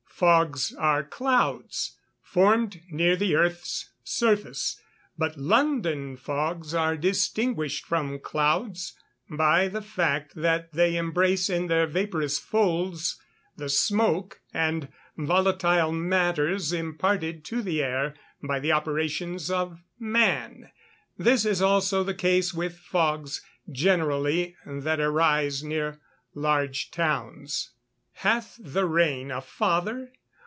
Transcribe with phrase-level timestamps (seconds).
[0.23, 4.75] _Fogs are clouds formed near the earth's surface_;_
[5.17, 8.95] but London fogs are distinguished from clouds
[9.35, 13.19] by the fact that they embrace in their vaporous folds
[13.57, 18.13] the smoke and volatile matters imparted to the air
[18.43, 20.69] by the operations of man.
[21.17, 23.41] This is also the case with fogs
[23.71, 25.99] generally that arise near
[26.35, 27.71] large towns.
[28.13, 30.11] [Verse: "Hath the rain a father?